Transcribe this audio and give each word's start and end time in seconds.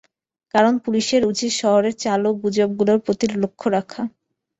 কারণ 0.53 0.73
পুলিশের 0.85 1.21
উচিত 1.25 1.51
শহরের 1.61 1.93
চালু 2.03 2.29
গুজবগুলোর 2.41 2.99
প্রতি 3.05 3.25
লক্ষ 3.35 3.61
রাখা। 3.75 4.01